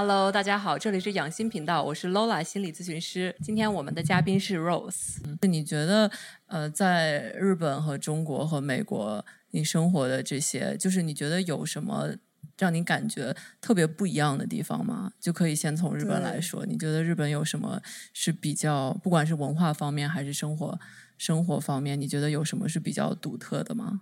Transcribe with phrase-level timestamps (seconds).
[0.00, 3.36] Hello，大家好，这里是养心频道，我是 Lola 心理咨询师。
[3.42, 5.18] 今天我们的嘉宾是 Rose。
[5.42, 6.10] 你觉得，
[6.46, 12.14] 呃，在日本和中国和美国，你生活的这些，就是你觉得有什么
[12.56, 15.12] 让你感觉特别不一样的地方吗？
[15.20, 17.82] 就可以先从日本来说，你觉得日本有什么
[18.14, 20.80] 是比较，不管是文化方面还是生活
[21.18, 24.00] 生活方面，你觉得有什么是比较独特的吗？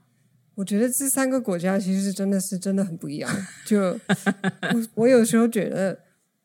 [0.58, 3.30] 我觉得这三个国家其实真的是真的很不一样。
[3.64, 5.96] 就我 我有时候觉得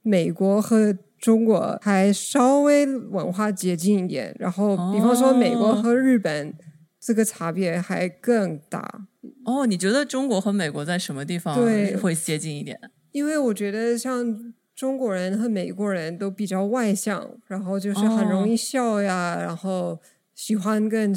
[0.04, 6.54] 美国和中国还稍微文化接近一点，然后比方说美国和日本
[7.00, 9.08] 这个差别还更大。
[9.46, 12.80] 哦，你觉得中国和美国在什么地方对会接近一点？
[13.14, 20.00] 因为我觉得像中国人和美国人都比较外向，然后就是很容易笑呀，然后
[20.36, 21.16] 喜欢跟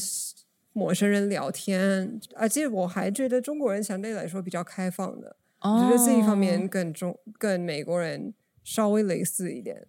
[0.77, 9.87] 陌生人聊天，而且我还觉得中国人相对来说比较开放的，我觉得这一方面跟中跟美国人稍微类似一点。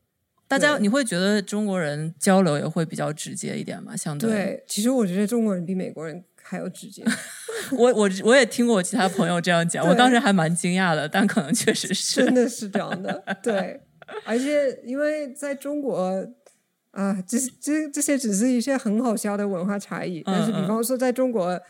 [0.47, 3.97] 大家你会觉得中国人交流也会比较直接一点吗？
[3.97, 7.03] 相对，对，其实我觉得中国人比美国人还要直接。
[7.73, 13.81] 我我我也听过我其他朋友这样讲，我当时还蛮惊讶的，但可能确实是真的是这样的，对。
[14.23, 16.25] 而且因为在中国
[16.97, 20.23] 啊，这这这些只是一些很好笑的文化差异。
[20.25, 21.61] 但是，比嗯方说在中国，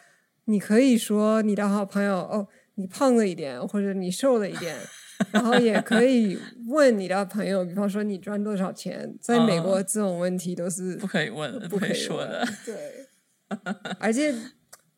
[0.46, 4.78] 你可以说你的好朋友哦，你胖了一点，或者你瘦了一点，
[5.34, 6.40] 然后也可以
[6.70, 9.18] 问你的朋友，比方说你赚多少钱。
[9.20, 12.48] 在美国，这种问题都是不可以问的，不可以说问的。。
[12.66, 13.08] 对，
[14.00, 14.34] 而且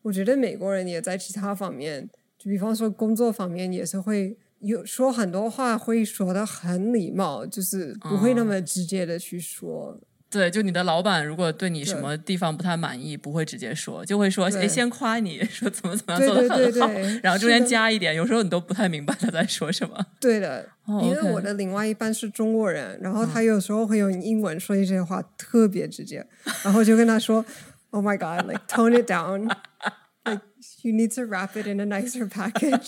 [0.02, 2.08] 我觉得美国人也在其他方面，
[2.38, 9.98] 就比方说工作方面，也是会有说很多话会说的很礼貌，就是不会那么直接的去说。
[10.30, 14.62] 对，就你的老板如果对你什么地方不太满意，不会直接说，就会说对。
[14.62, 20.06] 哎，先夸你 说怎么怎么样对做的对对很好，对，然后中间加一点，有时候你都不太明白他在说什么。
[20.20, 26.24] 对的，哦因为我的另外一半是中国人，然后他有时候会用英文说一些话特别直接，
[26.64, 27.44] 然后就跟他说
[27.90, 29.50] ：“Oh my God, like tone it down,
[30.24, 30.42] like
[30.82, 32.86] you need to wrap it in a nicer package。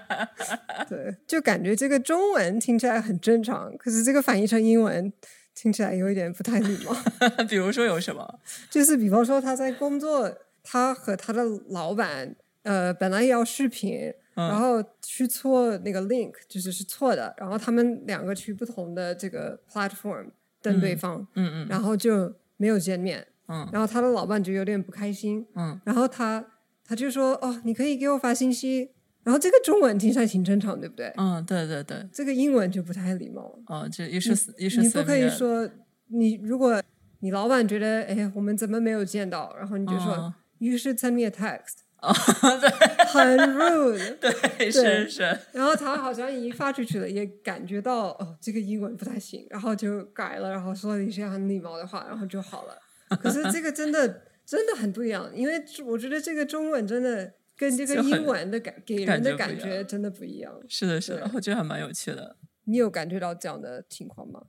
[0.86, 5.10] ”对，就感觉这个中文听起来很正常，可是这个翻译成英文
[5.54, 6.94] 听起来有一点不太礼貌。
[7.48, 8.40] 比如说有什么？
[8.70, 10.32] 就是比方说他在工作，
[10.62, 20.26] 他和他的老板呃本来要视频，嗯然后去错那个 link，就是是错的，然后他们两个去不同的这个 platform
[20.60, 26.44] 等对方，嗯嗯然后就没有见面，嗯然后他的老板就有点不开心，嗯，然后他
[26.86, 28.90] 他就说哦，你可以给我发信息，
[29.24, 31.12] 然后这个中文听起来挺正常，对不对？
[31.16, 33.58] 嗯，对对对，这个英文就不太礼貌了。
[33.66, 35.68] 哦，就一是一是你不可以说
[36.08, 36.80] 你如果
[37.20, 42.12] 你老板觉得哎我们怎么没有见到，然后你就说、哦 you should send me a text，哦，
[42.60, 42.70] 对
[43.06, 44.16] 很 rude。
[44.20, 52.78] 对是是，然后他好像一发出去了，也感觉到哦这个英文不太行，然后就改了，然后说了一些很礼貌的话，然后就好了。
[53.20, 60.52] 可是这个真的真的很不一样，因为我觉得这个中文真的跟这个英文的感给人的感觉真的不一样。
[60.68, 62.36] 是的，是的，我觉得还蛮有趣的。
[62.64, 64.46] 你有感觉到这样的情况吗？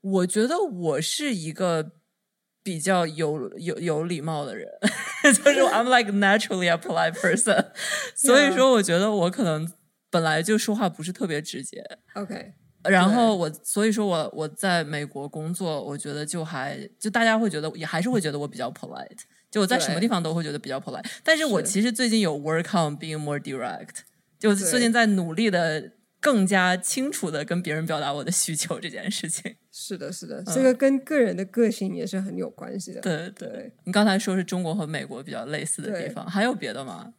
[0.00, 1.92] 我觉得我是一个
[2.62, 4.70] 比较有有有礼貌的人，
[5.24, 7.72] 就是 I'm like naturally a polite person，
[8.14, 9.70] 所以说我觉得我可能
[10.08, 11.82] 本来就说话不是特别直接
[12.14, 12.52] ，OK，
[12.84, 19.18] 然后我所以说我我在美国工作，我觉得就还就大家会觉得也还是会觉得我比较 polite，
[19.50, 24.00] 就我在什么地方都会觉得比较 polite，但是我其实最近有 work on being more direct，
[24.38, 29.54] 就最近在努力的更加清楚的跟别人表达我的需求这件事情。
[29.70, 33.00] 是的，是的，这个跟个人的个性也是很有关系的。
[33.00, 37.14] 对对，对，你刚才说是中国和美国比较类似的地方，还有别的吗？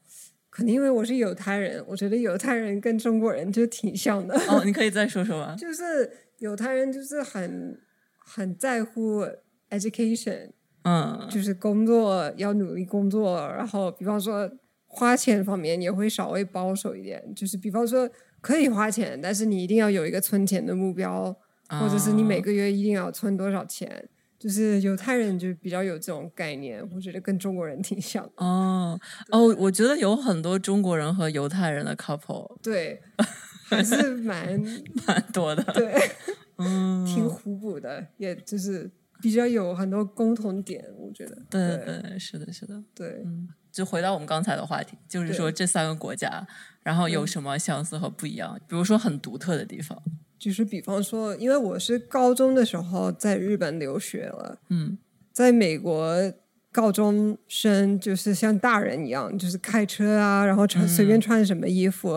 [0.49, 5.55] 可能因为我是犹太人，我觉得犹太人跟中国人就挺像的，哦，你可以 再说说吗？
[5.57, 7.79] 就是犹太人就是很
[8.17, 9.25] 很在乎
[9.69, 10.49] education，
[10.83, 14.49] 嗯就是工作要努力工作，然后比方说
[14.87, 18.09] 花钱方面也会稍微保守一点，就是比方说
[18.41, 21.35] 可以花钱，但是你一定要有一个存钱的目标，
[21.69, 24.09] 或者是你每个月一定要存多少钱。
[24.39, 28.31] 就是犹太人就比较有这种概念，我觉得跟中国人挺像的。
[28.37, 28.97] 哦
[29.31, 33.01] 哦，我觉得有很多中国人和犹太人的 couple 对，
[33.67, 34.57] 还是蛮
[35.05, 35.61] 蛮多的。
[35.73, 35.93] 对，
[36.57, 38.89] 嗯，挺互补的，也就是
[39.21, 41.37] 比较有很多共同点，我觉得。
[41.49, 42.83] 对对对，是的，是的。
[42.95, 43.25] 对，
[43.71, 46.47] 就回到我们刚才的话题，就是说这三个国家，
[46.83, 48.59] 然后有什么相似和不一样？
[48.67, 50.01] 比如说很独特的地方。
[50.37, 54.97] 就是比方说，因为我是高中的时候在日本留学了，嗯，
[55.33, 56.33] 在美国
[56.71, 62.15] 高中生就是像大人一样，就是开车啊，然后穿随便穿什么衣服，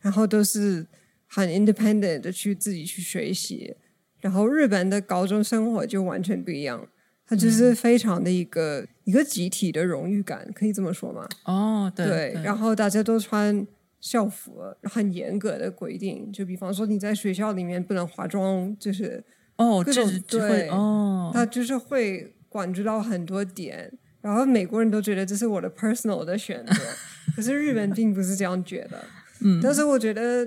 [0.00, 0.86] 然后都是
[1.26, 3.76] 很 independent 的去自己去学习。
[4.20, 6.86] 然后日本的高中生活就完全不一样，
[7.26, 11.28] 它就是非常的一个、一个集体的荣誉感，可以这么说吗？
[11.44, 13.66] 哦，对对，然后大家都穿
[14.00, 19.22] 校服，很严格的规定，就比方说你在学校里面不能化妆，就是
[19.56, 23.92] 哦，各种这这会对哦，他就是会管制到很多点。
[24.20, 26.74] 然后美国人都觉得这是我的 personal 的选择，
[27.36, 29.02] 可是日本并不是这样觉得。
[29.40, 30.44] 嗯，但是我觉得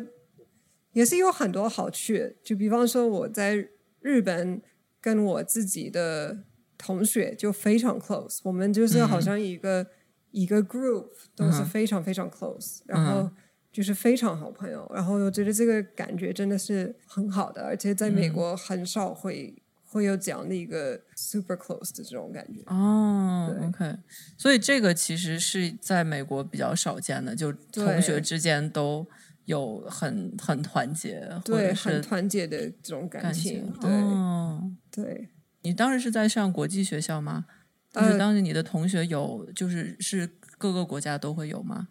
[0.93, 3.67] 也是有很多好处，就比方说我在
[4.01, 4.61] 日本
[4.99, 6.43] 跟我自己的
[6.77, 9.87] 同学就非常 close，我们就是好像一个、
[10.31, 13.29] 一个 group 都是非常非常 close，、然后
[13.71, 14.89] 就是非常好朋友。
[14.93, 19.55] 然后我觉得这个感觉真的是很好的，而且在美国很少会。
[19.93, 23.97] 会有这样的一个 super close 的这种感觉，哦对，OK，
[24.37, 29.05] 所以这个其实是在美国比较少见的，就同学之间都
[29.51, 35.29] 有很很团结，或对，很团结的这种感感情，对、哦，对。
[35.63, 37.45] 你当时是在上国际学校吗？
[37.91, 40.27] 就是呃当时你的同学有，就是是
[40.57, 41.87] 各个国家都会有吗？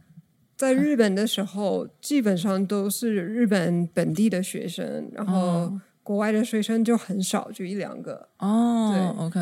[0.56, 8.28] 在日本的时候，基本上都是日本本地的学生，然后哦国外的学生就很少，就一两个。
[8.38, 9.38] 哦，OK，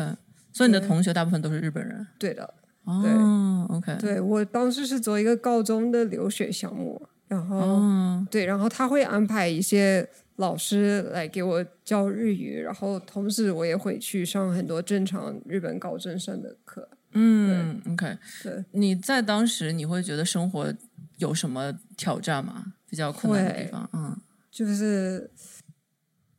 [0.53, 2.05] 所以你的同学大部分都是日本人。
[2.19, 10.05] 对的，哦，OK，对我当时是做一个高中的留学项目，然后、哦，对，然后他会安排一些
[10.37, 16.89] 老师来给我教日语，然后同时我也会去上很多正常日本高中生的课。
[17.11, 20.73] 嗯，OK，对，你在当时你会觉得生活
[21.17, 22.73] 有什么挑战吗？
[22.89, 23.87] 比较困难的地方？
[23.93, 24.17] 嗯，
[24.49, 25.29] 就是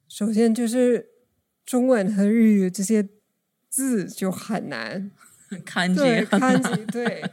[0.08, 1.06] 首先就是
[1.64, 3.08] 中文和日语这些
[3.68, 5.08] 字就很难，
[5.64, 7.24] 看对， 看起对。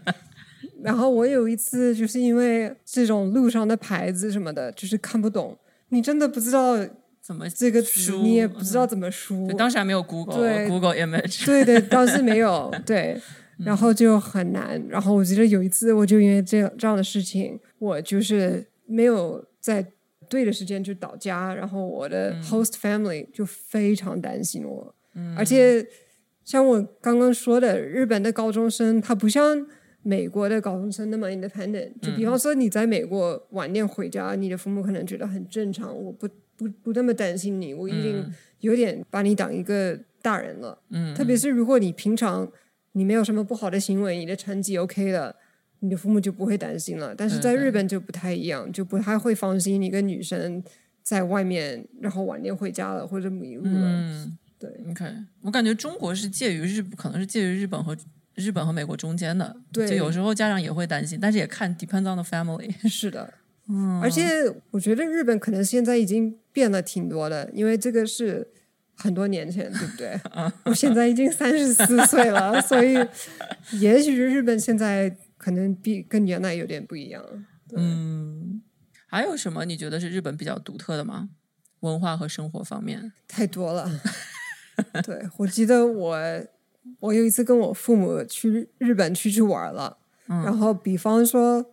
[0.83, 5.57] 然后我有一次就是因为这种路上的牌子什么的，就是看不懂，
[5.89, 6.77] 你真的不知道
[7.21, 9.55] 怎么这个词，输你也不知道怎么输对。
[9.55, 13.19] 当时还没有 Google 对 Google Image，对对，当时没有 对，
[13.57, 14.81] 然后就很难。
[14.87, 19.85] 然后我记得有一次，我就因为这样这样的事情，我就是没有在
[20.29, 24.95] 对的时间就到家，然后我的 host family 就非常担心我，
[25.35, 25.85] 而且
[26.45, 29.65] 像我刚刚说的，日本的高中生他不像。
[30.07, 36.25] 美国的高中生那么 independent，就比方说你在美国晚点回家，你的父母可能觉得很正常，我不
[36.55, 38.25] 不不那么担心你，我已经
[38.61, 40.79] 有点把你当一个大人了。
[40.91, 42.49] 嗯，特别是如果你平常
[42.93, 45.35] 你没有什么不好的行为，你的成绩 OK 了，
[45.81, 47.13] 你的父母就不会担心了。
[47.13, 50.63] 但是在日本就不太一样，就不太会放心一个女生
[51.03, 53.71] 在外面，然后晚点回家了或者迷路了。
[53.73, 55.05] 嗯对，OK，
[55.41, 57.95] 我感觉中国是介于日，可能是介于日本和
[58.37, 62.71] 日本和美国中间的，对就有时候家长也会担心，但是也看 depends on the family。
[62.87, 63.33] 是的，
[63.67, 64.23] 嗯而且
[64.71, 68.47] 我觉得日本可能现在已经变了挺多的，因为这个是
[68.95, 70.19] 很多年前， 对不对？
[70.65, 72.95] 我现在已经三十四岁了，所以
[73.79, 77.23] 也许日本现在可能比跟原来有点不一样。
[77.75, 78.61] 嗯，
[79.07, 81.29] 还有什么你觉得是日本比较独特的吗？
[81.81, 83.11] 文化和生活方面？
[83.27, 83.89] 太多了。
[85.03, 86.17] 对，我记得我
[86.99, 89.97] 我有一次跟我父母去日本出去玩了，
[90.27, 91.65] 然后比方说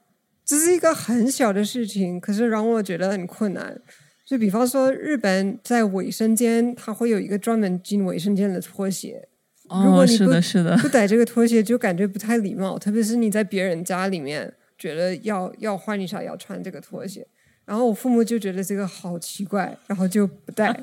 [0.45, 3.81] 这是一个很小的事情，可是让我觉得很困难。
[4.27, 9.29] 就比方说，日本在卫生间，它会有一个专门进卫生间的拖鞋，
[9.69, 17.27] 如果哦，你不是的，是的， 不带这个拖鞋就感觉不太礼貌，特别是你在别人家里面，觉得要要换一下要穿这个拖鞋。
[17.67, 20.75] 然后我父母就觉得这个好奇怪，然后就不带，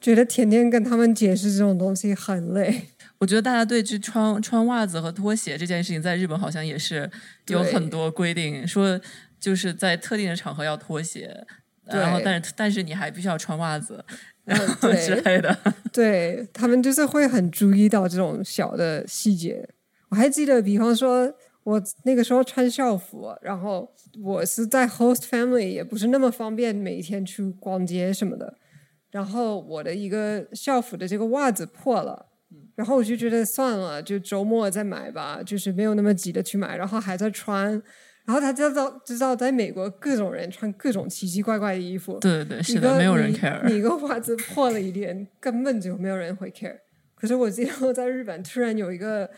[0.00, 2.82] 觉得天天跟他们解释这种东西很累。
[3.22, 7.08] 我觉得大家对这穿穿袜子和拖鞋这件事情，在日本好像也是
[7.46, 9.00] 有很多规定，说
[9.38, 11.46] 就是在特定的场合要拖鞋，
[11.84, 14.04] 然后但是但是你还必须要穿袜子
[14.46, 14.58] 嗯，
[14.98, 15.56] 之，类的。
[15.92, 19.68] 对他们就是会很注意到这种小的细节。
[20.08, 23.88] 我还记得，比方说，我那个时候穿校服，然后
[24.20, 28.58] 我是在 host family，也不是那么方便每天去逛街什么的。
[29.12, 32.26] 然后我的一个校服的这个袜子破了，
[32.82, 37.70] 然后我就觉得算了，就周末再买吧，就是没有那么急的去买，然后还在穿。
[38.24, 43.64] 然后他知道知道，在美国各种人穿各种奇奇怪怪的衣服，对对对，你是的，个没有人 care。
[43.68, 46.76] 你一个袜子破了一点，根本就没有人会 care。
[47.14, 49.30] 可是我记得我在日本突然有一个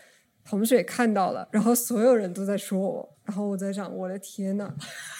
[0.48, 4.70] 同学看到了，然后所有人都在说我，然后我在想，我的天呐，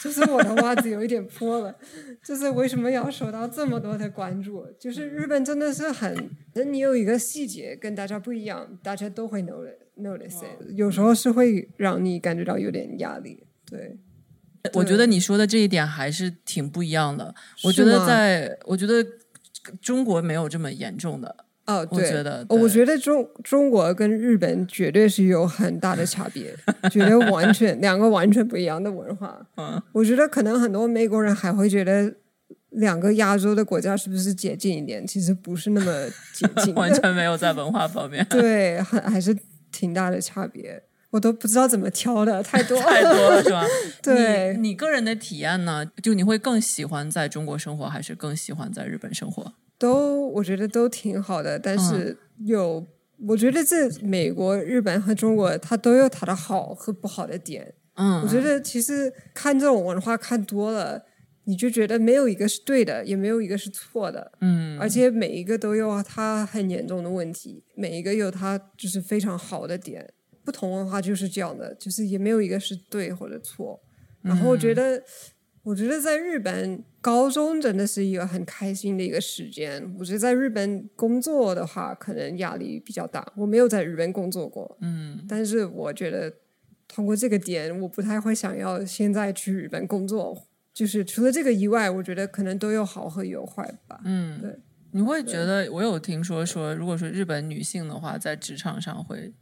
[0.02, 1.74] 就是我的袜子有一点破了，
[2.22, 4.66] 就是为什么要受到这么多的关注？
[4.78, 6.30] 就是日本真的是很，
[6.70, 13.42] 你有一个细节跟大家不一样，大家都会 notice notice，it 有时候是会让你感觉到有点压力。
[13.64, 13.96] 对，
[14.74, 17.34] 我觉得你说的这一点还是挺不一样的。
[17.62, 19.02] 我觉得在，我觉得
[19.80, 21.46] 中国没有这么严重的。
[21.66, 26.54] 哦，我对，觉得哦我觉得中中国跟日本绝对是有很大的差别，
[26.90, 29.38] 觉得完全两个完全不一样的文化。
[29.56, 32.14] 嗯，我觉得可能很多美国人还会觉得
[32.70, 35.06] 两个亚洲的国家是不是接近一点？
[35.06, 39.34] 其实不是那么接近 完，全没有在文化方面对，还还是
[39.72, 40.82] 挺大的差别。
[41.10, 43.64] 我都不知道怎么挑的，太多 太多了，是吧？
[44.02, 45.86] 对你，你个人的体验呢？
[46.02, 49.52] 就你会更喜欢在中国生活，还是更喜欢在日本生活？
[49.78, 52.86] 都我觉得都挺好的，但是有，
[53.26, 57.74] 我觉得这美国、日本和中国，它都有它的好和不好的点。
[57.96, 61.04] 嗯，我觉得其实看这种文化看多了，
[61.44, 70.12] 你就觉得没有一个是对的，也没有一个是错的，嗯，而且每一个都有它很严重的问题，每一个有它就是非常好的点。
[70.44, 73.80] 不同文化就是这样的，就是也没有一个是对或者错。
[74.20, 75.02] 然后我觉得，
[75.64, 79.92] 我觉得在日本高中真的是一个很开心的一个时间。
[79.98, 83.26] 我觉得在日本工作的话，可能压力比较大。
[83.34, 86.32] 我没有在日本工作过，嗯，但是我觉得
[86.86, 90.46] 通过这个点，我不太会想要现在去日本工作。
[90.72, 94.00] 就是除了这个以外，我觉得可能都有好和有坏吧。
[94.04, 94.58] 嗯，对。
[94.90, 99.32] 你会觉得，我有听说说，如果说日本女性的话，在职场上会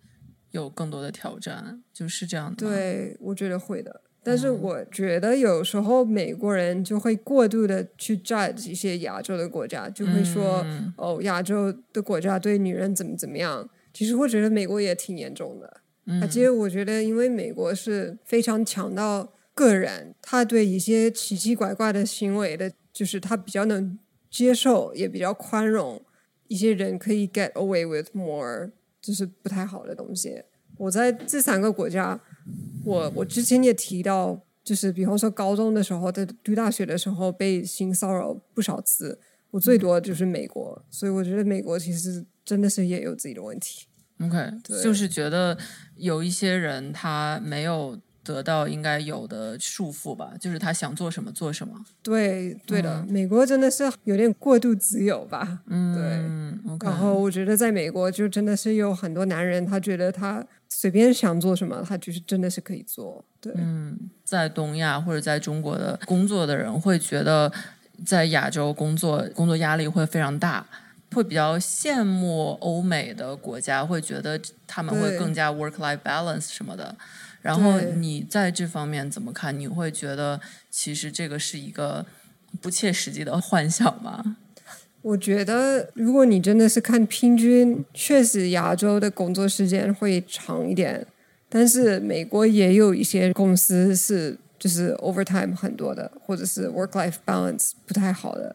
[0.50, 2.56] 有更多的挑战，就是这样的。
[2.56, 4.02] 对，我觉得会的。
[4.24, 13.68] 但是我觉得有时候美国人就会过度的去 judge 一些亚洲的国家，就会说、嗯哦，亚洲的国家对女人怎么怎么样。
[13.92, 23.98] 其实我觉得美国也挺严重的，嗯而且我觉得因为美国是非常强调个人，他对一些奇奇怪怪的行为的，就是他比较能
[24.30, 26.00] 接受，也比较宽容。
[26.48, 30.42] 一些人可以 get away with more，就是不太好的东西。
[30.78, 32.20] 我在这三个国家，
[32.84, 39.18] 我我之前也提到，就是比方说高中的时候，在读大学的时候被性骚扰不少次，
[39.50, 43.86] 我最多就是美国，所以我觉得美国其实真的是也有自己的问题。
[44.20, 45.56] OK，对就是觉得
[45.96, 51.74] 有一些人他没有得到应该有的束缚吧，就是他想做什么做什么。
[52.02, 55.60] 对，对的，美国真的是有点过度自由吧？
[55.66, 56.88] 嗯，对。
[56.88, 63.24] 然后我觉得在美国就真的是有很多男人，他觉得他随便想做什么，他就是真的是可以做。
[63.40, 67.52] 对，嗯在东亚或者在中国的工作的人会觉得，
[68.06, 70.64] 在亚洲工作工作压力会非常大，
[71.12, 76.96] 会比较羡慕欧美的国家，会觉得他们会更加 work life balance 什么的。
[77.42, 79.58] 然后你在这方面怎么看？
[79.58, 82.06] 你会觉得其实这个是一个
[82.60, 84.36] 不切实际的幻想吗？
[85.02, 91.04] 我觉得如果你真的是看平均，确实亚洲的工作时间会长一点，
[91.48, 98.54] 但是美国也有一些公司是就是 overtime 很多的，或者是 work life balance 不太好的。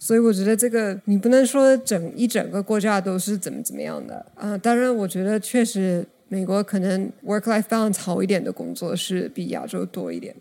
[0.00, 10.34] 所以我觉得这个你不能说整一整个国家都是怎么怎么样的啊、当然，我觉得确实美国可能 work life balance 好一点的工作是比亚洲多一点。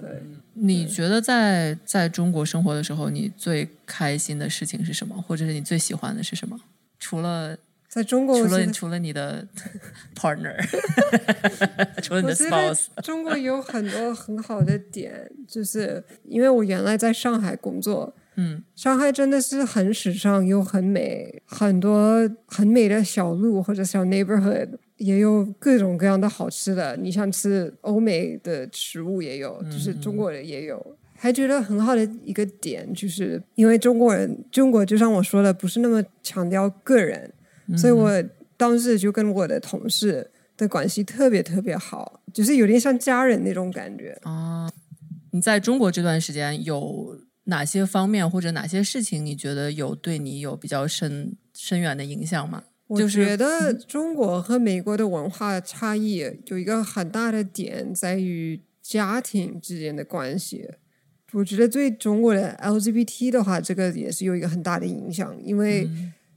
[0.00, 0.22] 对，
[0.54, 5.14] 你觉得在在中国生活的时候，你最开心的事情是什么？
[5.22, 6.58] 或者是你最喜欢的是什么？
[6.98, 7.56] 除了
[7.88, 9.46] 在中国除了除了你的
[10.16, 10.56] partner，
[12.02, 26.96] 除了你的 spouse，中国有很多很好的点，就是因为我原来在上海工作，嗯，上海真的是很时尚又很美，很多很美的小路或者小 neighborhood，也有各种各样的好吃的。
[26.96, 30.96] 你想吃欧美的食物也有，就是中国的也有。
[31.16, 37.32] 还觉得很好的一个点，就是因为中国人，中国就像我说的，不是那么强调个人，
[37.76, 38.10] 所以我
[38.56, 44.18] 当时就跟我的同事的关系特别特别好，就是有点像家人那种感觉。
[44.22, 44.70] 啊
[45.30, 52.62] 你在中国这段时间有哪些方面或者哪些事情，你觉得有对你有比较深深远的影响吗？
[52.94, 60.68] 我就是觉得中国和美国的文化差异有一个很大的点在于家庭之间的关系。
[61.32, 65.88] 我觉得对中国的 LGBT 的话，这个也是有一个很大的影响，因为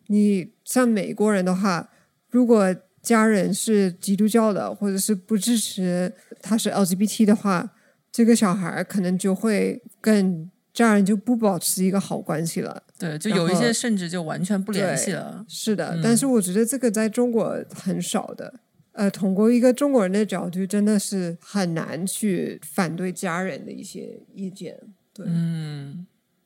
[0.08, 1.88] 你像美国人的话，
[2.30, 6.12] 如果家人是基督教的，或者是不支持
[6.42, 7.74] 他是 LGBT 的话，
[8.12, 12.84] 这个小孩可能就会跟家人就不保持一个好关系了。
[13.00, 15.43] 对，就有一些甚至就完全不联系了。
[15.50, 18.60] 是的，但是我觉得这个在中国很少的。
[18.91, 24.77] 呃，通过一个中国人的角度，真的是很难去反对家人的一些意见。
[25.12, 26.05] 对，嗯，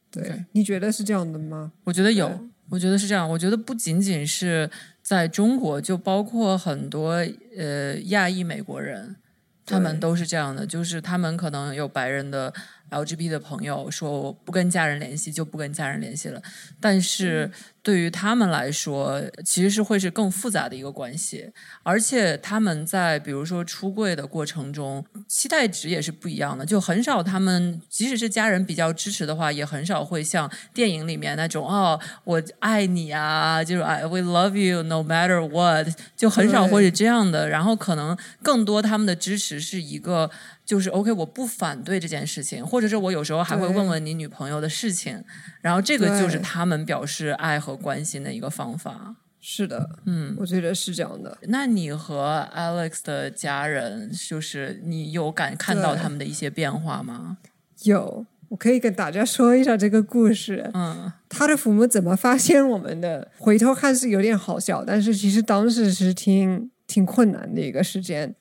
[0.09, 1.73] 对你觉得是这样的吗？
[1.83, 3.29] 我觉得有，我觉得是这样。
[3.29, 4.69] 我觉得不仅仅是
[5.01, 7.25] 在中国，就包括很多
[7.57, 9.17] 呃亚裔美国人，
[9.65, 12.53] 他们都是这样的，就是他们可能有白人的
[12.91, 16.41] LGBT 的朋友说我不跟家人联系就不跟家人联系了，
[16.79, 17.49] 但是
[17.83, 40.29] 对于他们来说，其实是会是更复杂的一个关系，而且他们在比如说出柜的过程中，期待值也是不一样的，就很少他们即使是家人比较支持的话，也很少会像电影里面那种哦我爱你啊，就是 I we love you no matter what，就很少会是这样的，然后可能更多他们的支持是一个。
[40.63, 45.21] 就是 OK，我不反对这件事情，或者是我有时候还会问问你女朋友的事情，
[45.59, 49.15] 然后这个就是他们表示爱和关心的一个方法。
[49.39, 51.35] 是的，嗯，我觉得是这样的。
[51.47, 57.39] 那你和 Alex 的家人，就是你有感看到他们的一些变化吗？
[57.83, 60.69] 有，我可以跟大家说一下这个故事。
[60.75, 63.31] 嗯，他的父母怎么发现我们的？
[63.39, 68.35] 回头看是有点好笑，但是其实当时是挺挺困难的一个时间。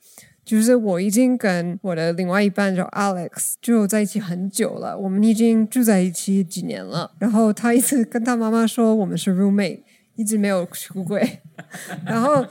[0.51, 7.09] 就是我已经跟我的另外一半叫 Alex 就在一起很久了，我们已经住在一起几年了。
[7.19, 9.81] 然后他一直跟他妈妈说我们是 roommate，
[10.15, 11.39] 一直没有出轨。
[12.05, 12.45] 然后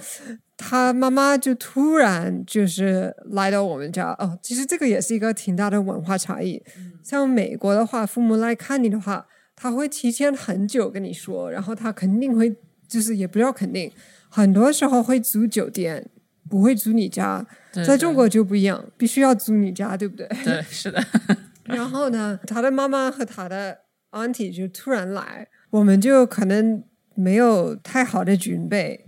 [0.57, 6.63] 他妈妈就突然就是来到我们家哦，其实这个也是一个挺大的文化差异。
[7.05, 12.57] 像美国的话，父母来看你的话，他会提前很久跟你说，然后他肯定会
[12.89, 13.93] 就是也不要肯定，
[14.31, 16.09] 很多时候会租酒店。
[16.51, 17.47] 不会租你家，
[17.87, 20.27] 在中国就不一样，必须要租你家，对不对？
[20.45, 21.03] 对，是的。
[21.65, 23.79] 然后呢，他的妈妈和他的
[24.11, 26.83] auntie 就突然来，我们就可能
[27.15, 29.07] 没有太好的准备。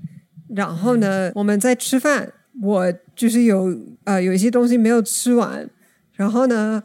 [0.54, 2.32] 然后呢，我们在吃饭，
[2.62, 5.68] 我就是有呃有一些东西没有吃完。
[6.12, 6.80] 然后呢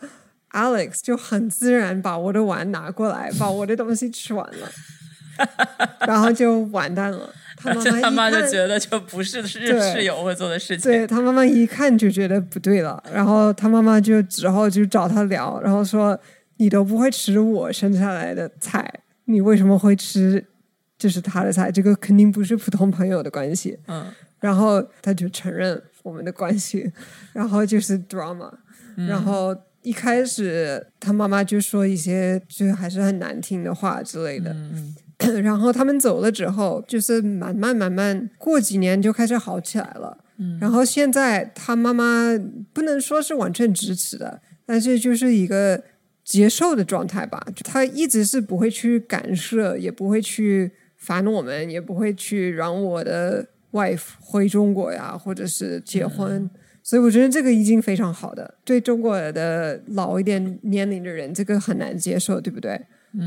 [0.52, 4.72] ，Alex 就很自然把我的碗拿过来，把我的东西吃完了，
[6.08, 7.30] 然后就完蛋了。
[7.58, 9.58] 他妈他妈就觉得就不是室
[9.92, 10.84] 室友会做的事情。
[10.84, 16.18] 对他妈妈一看就觉得不对了，然后他妈妈就之后就找他聊，然后说
[16.58, 18.88] ：“你都不会吃我生下来的菜，
[19.26, 20.46] 你为什么会吃
[21.00, 21.72] 就是他的菜？
[21.72, 24.06] 这个肯定不是普通朋友的关系。”嗯，
[24.40, 26.92] 然后他就承认我们的关系，
[27.34, 28.52] 然后就是 drama，
[28.96, 34.52] 然后一开始他妈妈就说一些就还是很难听的话之类的。
[34.54, 34.96] 嗯。
[35.18, 40.18] 然后他们走了之后，就是慢慢慢慢过几年就开始好起来了。
[40.38, 42.28] 嗯，然后现在他妈妈
[42.72, 45.84] 不能说是完全支持的，但是就是一个
[46.24, 47.44] 接受的状态吧。
[47.64, 56.48] 他一直是不会去干涉，也不会去烦我们，也不会去让我的 wife 回中国呀，或者是结婚。
[56.84, 58.54] 所以我觉得这个已经非常好的。
[58.64, 62.80] 对中国的老一点年龄的人，这个很难接受，对不对？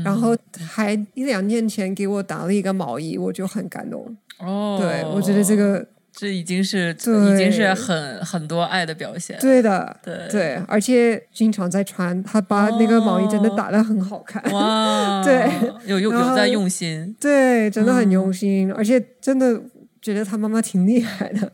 [0.03, 4.15] 然后还一两年前给我打了一个毛衣，我就很感动。
[4.39, 9.37] 哦，对，我觉得这个这已经是已经是很很多爱的表现。
[9.39, 14.41] 对的，对对，而且经常在穿，他把那个毛衣真的打的很好看。
[14.51, 15.49] 哇，对，
[15.85, 19.61] 有有有在用心，对，真的很用心，而且真的
[20.01, 21.51] 觉得他妈妈挺厉害的。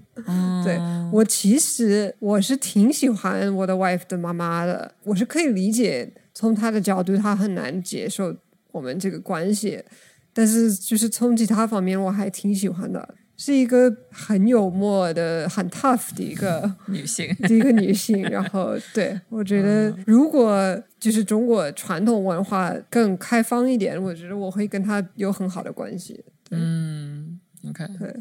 [0.64, 0.78] 对
[1.12, 6.12] 我其实我是挺喜欢我的 wife 的妈妈的，我是可以理解。
[6.38, 8.36] 从他的角度，他很难接受
[8.72, 9.84] 我们这个关系，
[10.32, 18.22] 但是就是从其他方面，我还挺喜欢的，是一个很幽默的、很 tough 的一个 女性，一个女性。
[18.22, 26.24] 然后， 对我觉得，如果就是中国传统文化更开放一点，我觉得我会跟他有很好的关系。
[26.52, 28.14] 嗯，OK，对。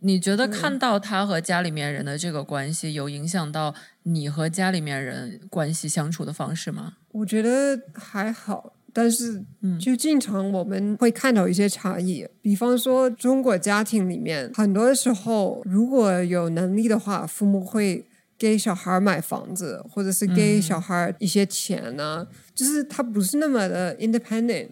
[0.00, 6.94] 你觉得看到他和家里面人的这个关系，有影响到你和家里面人关系相处的方式吗？
[7.12, 9.44] 我觉得还好，但是
[9.78, 12.26] 就经常我们会看到一些差异。
[12.40, 18.06] 比方说，中国家庭里面，很多时候如果有能力的话，父母会
[18.38, 24.70] 给小孩买房子，或者是给小孩一些钱呢，就是他不是那么的 independent。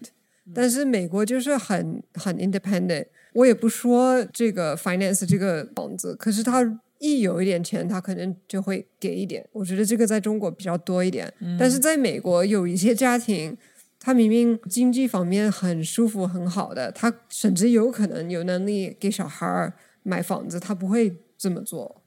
[0.53, 3.05] 但是美国就是很很 independent。
[3.35, 9.45] 我也不说这个 finance 这个房子，可是他一有一点钱，他可能就会给一点。
[9.51, 13.55] 我觉得这个在中国比较多一点，但是在美国有一些家庭，
[13.99, 22.01] 他明明经济方面很舒服很好的，他甚至有可能有能力给小孩儿买房子，他不会这么做，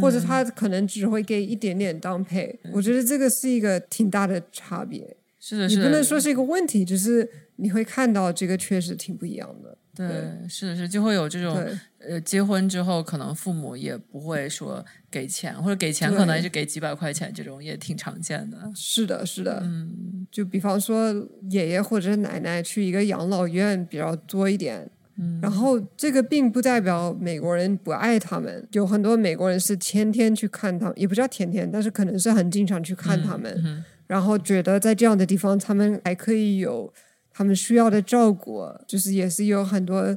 [0.00, 2.60] 或者他可能只会给一点点当配。
[2.72, 5.16] 我觉得这个是一个挺大的差别。
[5.40, 9.76] 是的，你不能说是一个问题，只是你会看到这个确实挺不一样的。
[10.08, 11.54] 对，是的是，就会有这种
[11.98, 18.56] 呃，结婚之后可能父母也不会说给钱，或者给钱可能就给几百块钱，这种也挺常见的。
[18.74, 21.12] 是的，是的，嗯，就比方说
[21.50, 25.38] 爷爷或者奶奶去一个养老院比较多一点，嗯。
[25.42, 36.92] 然后这个并不代表美国人不爱他们，有很多美国人是天天去看他们，也不叫天天，但是可能是很经常去看他们，嗯然后觉得在这样的地方他们还可以有
[37.40, 40.14] 他们需要的照顾，就是也是有很多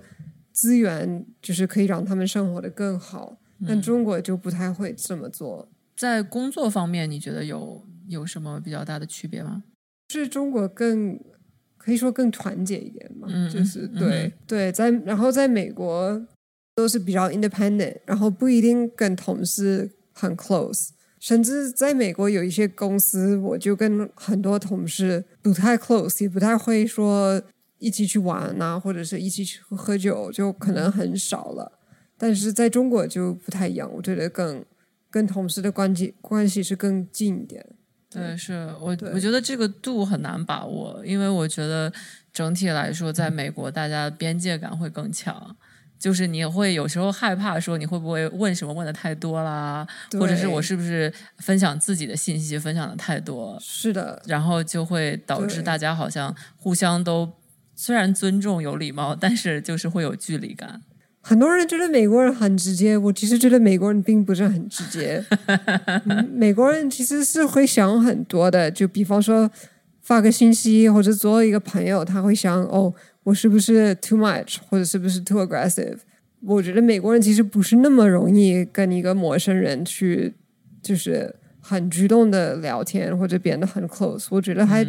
[0.52, 3.38] 资源，就是可以让他们生活的更好。
[3.66, 5.70] 但中国就不太会这么做。
[5.96, 9.64] 在工作方面，你觉得有有什么比较大的区别吗？
[10.10, 11.18] 是中国更。
[11.78, 16.26] 可以说更团结一点嘛，就是对对，在然后在美国
[16.76, 20.92] 都是比较 independent，然后不一定跟同事很 close，
[21.24, 27.42] 甚至在美国有一些公司，我就跟很多同事不太 close，也不太会说
[27.80, 31.80] 一起去玩啊，或者是一起去喝酒，就可能很少了。
[32.18, 34.66] 但是在中国就不太一样，我觉得更
[35.10, 37.66] 跟同事的关系关系是更近一点。
[38.10, 41.90] 对，是我我觉得这个度很难把握，因为我觉得
[42.34, 45.56] 整体来说，在美国大家边界感会更强，
[46.04, 49.88] 就是你会有时候害怕说你会不会问什么问的太多啦，
[50.20, 57.32] 或者是我是不是分享自己的信息分享的太多，是的，然后就会导致大家好像互相都
[57.74, 60.82] 虽然尊重有礼貌，但是就是会有距离感。
[61.22, 65.24] 很多人觉得美国人很直接，我其实觉得美国人并不是很直接。
[66.30, 69.50] 美国人其实是会想很多的，就比方说
[70.02, 76.00] 发个信息或者做一个朋友，他会想哦，我是不是 too much，或者是不是 too aggressive？
[76.42, 80.34] 我觉得美国人其实不是那么容易跟一个陌生人去
[80.82, 84.28] 就是很主动的聊天或者变得很 close。
[84.30, 84.86] 我觉得还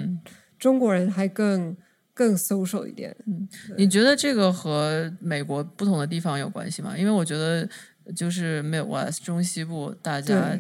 [0.59, 1.77] 中国人还更。
[2.17, 6.97] 更 social 一点，嗯，你觉得这个和美国不同的地方有关系吗？
[6.97, 7.69] 因为我觉得
[8.15, 10.57] 就是 Midwest 中西部，大家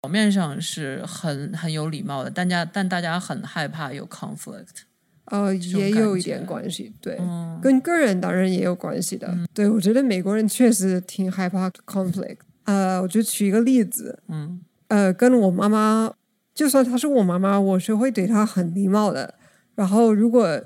[0.00, 4.84] 表面上是很很有礼貌的，但家但大家很害怕有 conflict，
[5.26, 7.18] 呃，也有一点关系，对，
[7.62, 9.34] 跟个人当然也有关系的。
[9.54, 12.38] 对我觉得美国人确实挺害怕 conflict。
[12.64, 16.12] 呃，我就举一个例子，嗯，呃，跟我妈妈，
[16.54, 19.34] 就算她是我妈妈，我是会对她很礼貌的。
[19.74, 20.60] 然后如果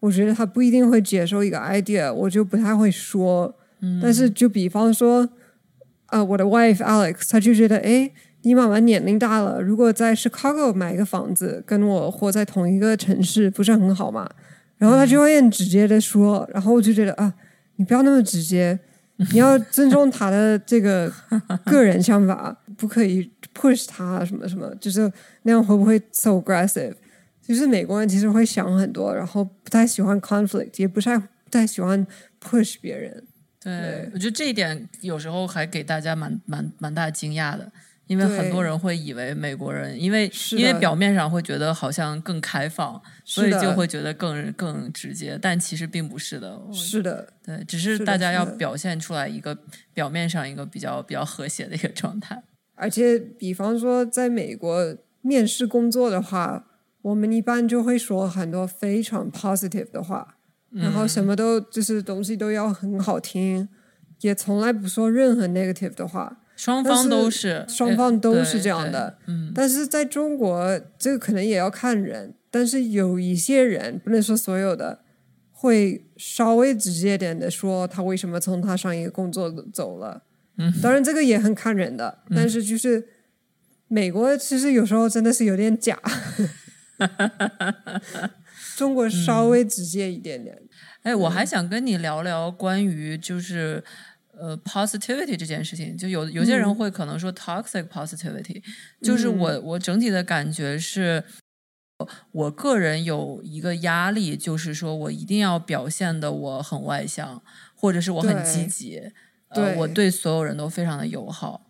[0.00, 3.54] 我觉得她不一定会接受一个 idea，我就不太会说。
[4.00, 5.28] 但是就比方说，
[6.06, 8.10] 呃，我的 wife Alex，她就觉得，哎，
[8.44, 14.28] 你妈妈年龄大了，如果在 Chicago 买一个房子，跟我活在同一个城市，不是很好吗？
[14.76, 17.32] 然后他就会很直接的说，然后我就觉得啊，
[17.76, 18.78] 你不要那么直接，
[19.32, 21.10] 你要尊重他的这个
[21.64, 25.10] 个人想法，不可以 push 他什么什么，就是
[25.44, 26.94] 那样会不会 so aggressive？
[27.40, 32.06] 就是美国人其实会想很多，然后不太喜欢 conflict，也不太不太喜欢
[32.42, 33.24] push 别人。
[33.62, 37.70] 对，我觉得这一点有时候还给大家蛮蛮蛮大惊讶的，
[38.06, 46.60] 因为很多人会以为美国人，因为因为表面上会觉得好像更开放，所以就会觉得更更直接，但其实并不是的。
[46.72, 49.56] 是的，对，只是大家要表现出来一个
[49.92, 52.42] 表面上一个比较比较和谐的一个状态。
[52.74, 56.66] 而且，比方说在美国面试工作的话。
[57.04, 60.38] 我们一般就会说很多非常 positive 的话，
[60.70, 63.68] 然后什么都就是东西都要很好听，
[64.22, 66.38] 也从来不说任何 negative 的话。
[66.56, 69.18] 双方都是，双方都是这样的。
[69.26, 75.00] 嗯，但是在中国，这个可能也要看人，但是有一些人不能说所有的，
[75.50, 80.22] 会稍微直接点的说他为什么从他上一个工作走了。
[80.58, 83.04] 嗯， 当然这个也很看人的，但是就是
[83.88, 86.00] 美国其实有时候真的是有点假。
[88.76, 90.56] 中国稍微直接一点点。
[91.02, 93.84] 哎，我还想跟你聊聊关于就是
[94.38, 95.96] 呃 positivity 这件事情。
[95.96, 98.62] 就有有些人会可能说 toxic positivity，
[99.02, 101.24] 就是我我整体的感觉是，
[102.32, 107.42] 我个人有一个压力，就是说我一定要表现的我很外向，
[107.74, 109.12] 或者是我很积极，
[109.48, 110.10] 呃，我对。
[110.10, 111.66] 所有人都非常的友好。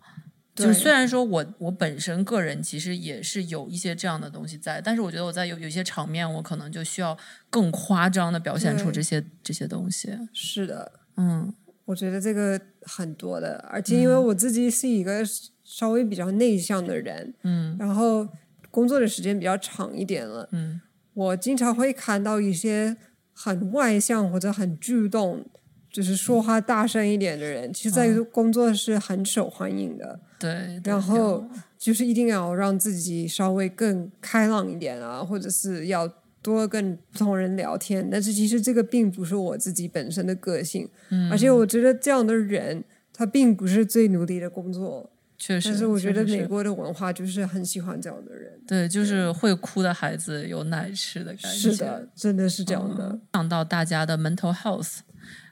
[0.55, 7.17] 就是虽然说我我本身个人其实也是有一些这样的东西在，但是我觉得我在有有些场面，我可能就需要
[7.49, 10.17] 更夸张的表现出这些这些东西。
[10.31, 11.53] 是的，嗯，
[11.85, 15.23] 我觉得这个很多的，而且因为我自己是一个
[15.63, 18.27] 稍微比较内向的人，嗯，然后
[18.69, 20.81] 工作的时间比较长一点了，嗯，
[21.13, 22.97] 我经常会看到一些
[23.33, 25.45] 很外向或者很主动。
[25.91, 30.19] 就是说话大声一点的人，其实，在工作是很受欢迎的。
[30.37, 36.05] 对，然后就是一定要让自己稍微更开朗一点啊，或者是要
[36.45, 38.07] 多跟不同人聊天。
[38.11, 40.87] 但是其实这个并不是我自己本身的个性，
[41.31, 45.09] 而且我觉得这样的人他并不是最努力的工作。
[45.37, 48.53] 确实，但是我觉得美国的文化就是很喜欢这样的人。
[48.65, 51.71] 对，就是会哭的孩子有奶吃的感觉。
[51.71, 53.19] 是的，真的是这样的。
[53.33, 54.99] 想到大家的 mental health。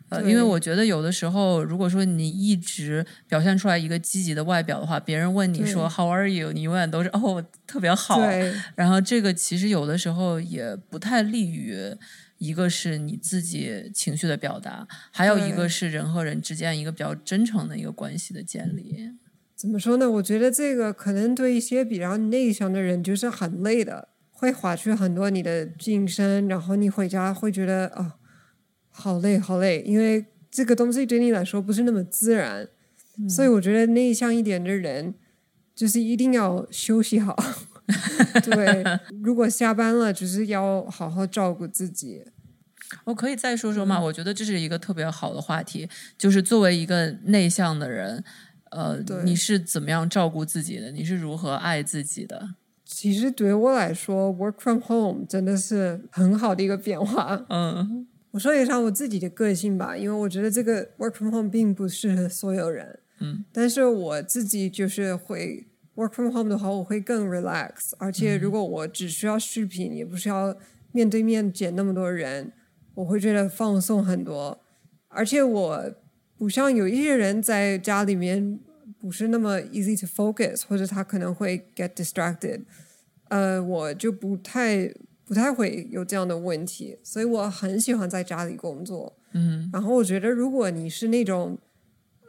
[0.10, 8.18] 呃，因为我觉得有的时候，如果说你一直表现出来一个积极的外表的话，别人问你说 “How are you”，你永远都是哦特别好。
[8.18, 11.76] 对然后这个其实有的时候也不太利于，
[12.38, 19.10] 一个是你自己情绪的表达，还有一个是人和人之间一个比较真诚的一个关系的建立。
[19.56, 20.12] 怎么说呢？
[20.12, 28.16] 我觉得这个可能对一些比较内向的人就是很累的，会划去很多你的晋升，然后你回家会觉得啊、
[28.96, 32.70] 好累好累，因为这个东西对你来说不是那么自然，
[33.28, 35.16] 所以我觉得内向一点的人
[35.76, 37.36] 就是一定要休息好。
[38.46, 38.84] 对，
[39.22, 42.24] 如果下班了，就是要好好照顾自己。
[43.06, 43.98] 我可以再说说吗？
[43.98, 48.24] 嗯我觉得这是一个特别好的话题，就是作为一个内向的人，
[48.70, 50.92] 呃，你是怎么样照顾自己的？
[50.92, 52.56] 你是如何爱自己的？
[52.86, 57.44] 其实对我来说，work from home 真的是很好的一个变化。
[57.50, 63.00] 嗯我说一下我自己的个性吧，因为我觉得这个 work from home 并不适合所有人。
[63.19, 70.58] 嗯，但是我自己就是会 work from home 的话，我会更 relax，而且如果我只需要视频，也不需要
[70.91, 72.52] 面对面见那么多人，
[72.96, 74.60] 我会觉得放松很多。
[75.10, 75.93] 而且我
[76.36, 78.60] 不像有一些人在家里面
[79.00, 82.63] 不是那么 easy to focus，或者他可能会 get distracted。
[83.30, 84.91] 呃，我就不太
[85.26, 89.18] 不太会有这样的问题，所以我很喜欢在家里工作。
[89.34, 91.58] 嗯然后我觉得，如果你是那种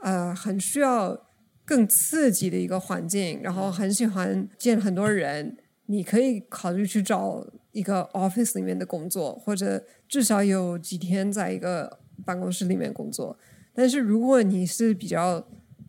[0.03, 1.27] 呃很需要
[1.65, 13.37] 更刺激的一个环境，然后很喜欢见很多人，你可以考虑去找一个 office 里面的工作，或者至少有几天在一个办公室里面工作。
[13.75, 15.47] 但是如果你是比较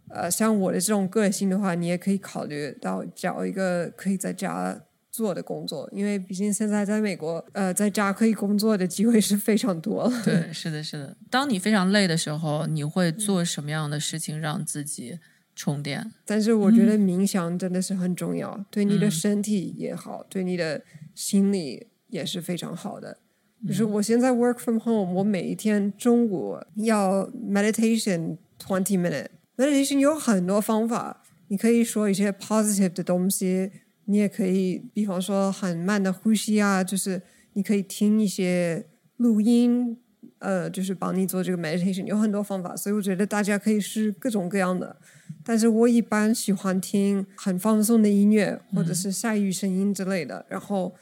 [0.09, 4.81] 呃像我的这种个性的话，你也可以考虑到找一个可以在家
[5.15, 10.21] 做的工作，因为毕竟现在在美国，呃，在家可以工作的机会是非常多了。
[10.25, 11.15] 对， 是的，是的。
[11.29, 15.17] 当你非常累的时候，你会嗯做什么样的事情让自己
[15.55, 16.11] 充电？
[16.25, 23.19] 但是我觉得冥想真的是很重要，对你的身体也好，对你的心理也是非常好的。
[23.65, 29.27] 就是我现在 work from home，我每一天中午要 meditation twenty minute。
[29.55, 33.71] meditation 有很多方法，你可以说一些 positive 的东西，
[34.05, 37.21] 你也可以，比方说很慢的呼吸啊，就是
[37.53, 38.85] 你可以听一些
[39.17, 39.97] 录音，
[40.39, 44.97] 呃，就是帮你做这个 meditation，有很多方法，所以我觉得大家可以试各种各样的。
[45.43, 50.93] 但是我一般喜欢听很放松的音乐，或者是下雨声音之类的，然后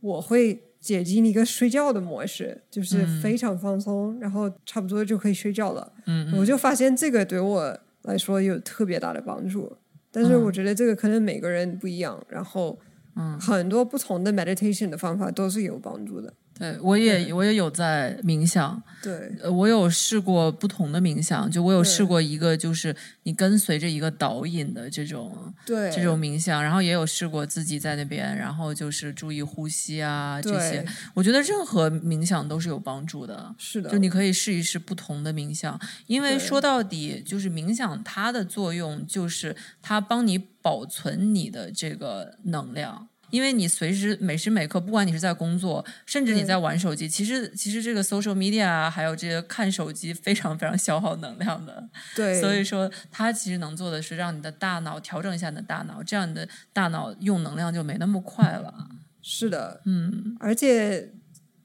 [0.00, 5.92] 我会解进一个睡觉的模式，就是非常放松，然后差不多就可以睡觉了。
[6.06, 9.76] 嗯我就发现这个对我来说有特别大的帮助。
[10.14, 12.78] 但是我觉得这个可能每个人不一样，然后
[13.16, 16.32] 嗯很多不同的 meditation 的方法都是有帮助的。
[16.56, 30.86] 对我也我也有在冥想，对，呃，我有试过不同的冥想，就我有试过一个就是你跟随着一个导引的这种对，这种冥想，然后也有试过自己在那边，然后就是注意呼吸啊这些。
[31.12, 33.54] 我觉得任何冥想都是有帮助的。
[33.58, 43.08] 是的，就你可以试一试不同的冥想，因为说到底，就是冥想它的作用就是它帮你保存你的这个能量。
[43.34, 51.88] 因为你随时每时每刻，不管你是在工作，甚至你在玩手机，其实其实这个 social media 啊，还有这些看手机，非常非常消耗能量的。
[52.14, 58.72] 对，所以说，它其实能做的是让你的大脑调整一下你的大脑，这样你的大脑用能量就没那么快了。
[59.20, 61.10] 是的，嗯而且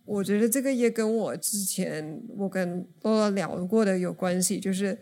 [0.06, 4.98] 我觉得这个也跟我之前我跟洛洛聊过的有关系，就是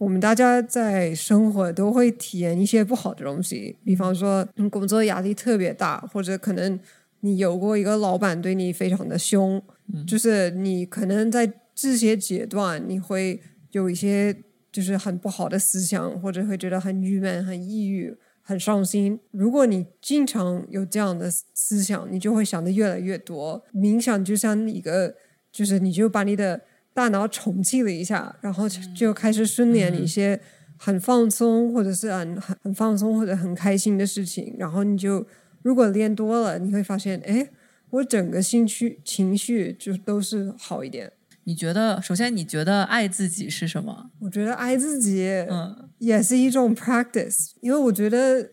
[0.00, 6.80] 我们大家在生活都会体验一些不好的东西，比方说你工作压力特别大，或者可能
[7.20, 9.62] 你有过一个老板对你非常的凶，
[10.08, 13.38] 就是你可能在这些阶段你会
[13.72, 14.34] 有一些
[14.72, 18.16] 就是很不好的思想，或者会觉得很郁闷、很抑郁。
[18.42, 19.20] 很伤心。
[19.30, 23.62] 如果你经常有这样的思想，你就会想的越来越多。
[23.72, 25.14] 冥想就像一个，
[25.52, 26.60] 就是你就把你的
[26.92, 30.40] 大脑重启了一下，然后就就开始训练一些
[30.76, 34.54] 很放松，或者是很很很放松或者很开心的事情。
[34.58, 35.26] 然后你就
[35.62, 37.48] 如果练多了，你会发现，哎，
[37.90, 41.12] 我整个兴趣情绪就都是好一点。
[41.44, 44.10] 你觉得，首先你觉得爱自己是什么？
[44.20, 48.50] 我觉得爱自己，嗯也是一种 practice，因为我觉得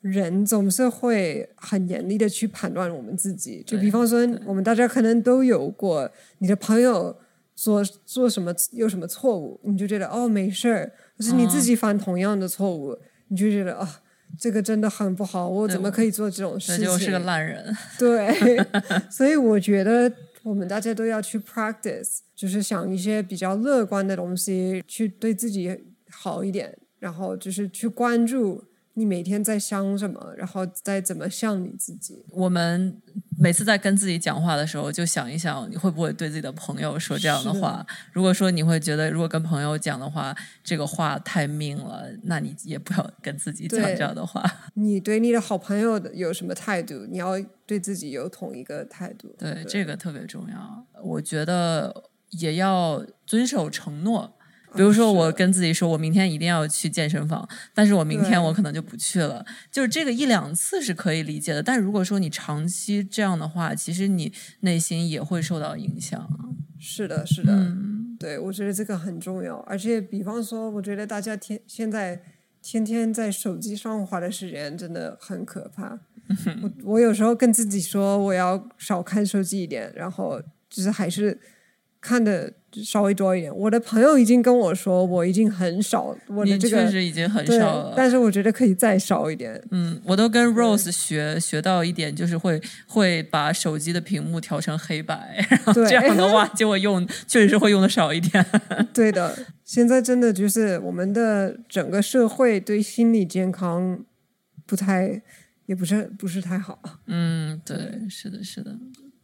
[0.00, 3.62] 人总是会很严厉的去判断我们自己。
[3.66, 7.14] 就比方说，我们大家可能都有过，你的朋友
[7.60, 14.02] 做做什么有什么错误，你就觉得哦没事儿，可是你自己犯同样的错误，你就觉得啊。
[14.38, 16.84] 这个真的很不好，我怎么可以做这种事这情？
[16.84, 17.74] 就是个烂人。
[17.98, 18.28] 对，
[19.10, 25.74] 所以我觉得我们大家都要去 practice，就是想一些比较乐观的东西，去对自己
[26.10, 28.62] 好一点，然后就是去关注
[28.98, 32.24] 你每天在想什么，然后再怎么像你自己。
[32.30, 33.00] 我们
[33.38, 37.86] 每次在跟自己讲话的时候，就想一想，你会不会对自己的朋友说这样的话？
[38.12, 40.34] 如果说你会觉得，如果跟朋友讲的话，
[40.64, 44.44] 这个话太命了，那你也不要 跟自己讲这样的话。
[44.74, 49.32] 你对你的好朋友的有什么态度，你要对自己有同一个态度。
[49.38, 50.84] 对，这个特别重要。
[51.02, 54.34] 我觉得也要遵守承诺。
[54.74, 59.44] 比如说，我跟自己说，我明天一定要去健身房，但是我明天我可能就不去了。
[59.72, 66.28] 就是这个一两次是可以理解的，但如果说你长期这样的话，其实你内心也会受到影响。
[66.78, 69.56] 是的，是的，嗯，对，我觉得这个很重要。
[69.60, 72.22] 而且，比方说，我觉得大家天现在
[72.62, 75.98] 天天在手机上花的时间真的很可怕。
[76.62, 81.40] 我我有时候跟自己说，我要少看手机一点，然后就是还是
[82.00, 82.52] 看的
[82.84, 83.54] 稍微多一点。
[83.56, 87.94] 我的朋友已经跟我说，我已经很少，我的你这个确实已经很少了，。
[87.96, 89.60] 但是我觉得可以再少一点。
[89.70, 98.44] 嗯，我都跟 Rose 学学到一点，就是会会把手机的屏幕调成黑白， 然后对这样的话就会用，确实是会用的少一点。
[98.92, 104.04] 对的，现在真的就是我们的整个社会对心理健康
[104.66, 105.22] 不太，
[105.66, 106.78] 也不是不是太好。
[107.06, 107.76] 嗯，对，
[108.08, 108.76] 是的，是的。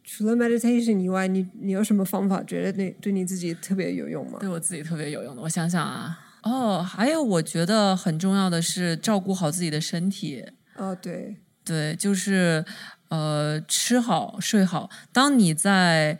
[0.05, 4.37] 除了 meditation 以外，你你有什么方法觉得对对你自己特别有用吗？
[4.39, 5.41] 对我自己特别有用的。
[5.41, 10.45] 我想想啊，哦，还有我觉得很重要的是照顾好自己的身体。
[10.75, 12.63] 哦，对，对，就是
[13.09, 14.89] 呃，吃好睡好。
[15.11, 16.19] 当你在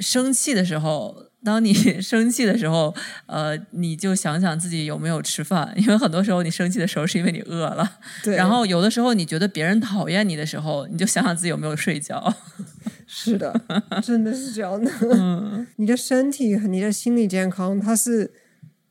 [0.00, 2.94] 生气的时候，当你 生气的时候，
[3.26, 7.98] 呃，你就想想自己有没有吃饭，因为很多时候你生气的时候是因为你饿了。
[8.22, 12.34] 对，然后有的时候你觉得别人讨厌你的时候，你就想想自己有没有睡觉。
[13.16, 13.54] 是的，
[14.02, 14.90] 真的是这样的。
[15.12, 18.32] 嗯 你的身体和你的心理健康，它是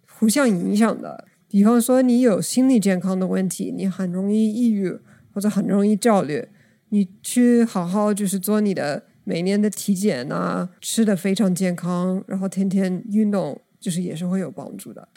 [0.07, 1.25] 互相影响的。
[1.49, 4.97] 比方说，你有心理健康的问题，你很容易抑郁
[5.33, 6.47] 或者很容易焦虑。
[6.89, 15.09] 你去好好就是做你的每年的体检啊，吃的非常健康，然后天天运动，就是也是会有帮助的。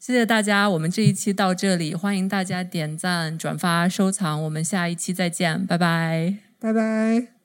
[0.00, 6.38] 谢谢大家，我们这一期到这里，欢迎大家点赞、转发、收藏，我们下一期再见，拜拜。
[6.58, 7.43] 拜拜。